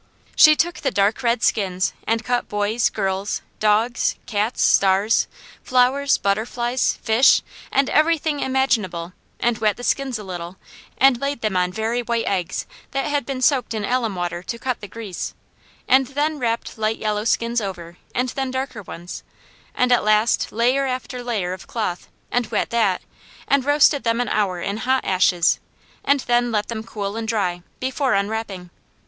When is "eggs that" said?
12.25-13.05